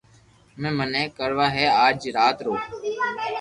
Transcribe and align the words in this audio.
ھمي 0.55 0.69
مني 0.77 1.03
ڪر 1.17 1.31
وہ 1.37 1.47
ھي 1.55 1.63
ڪي 1.67 1.73
آج 1.85 1.99
رات 2.17 2.37
رو 2.45 2.53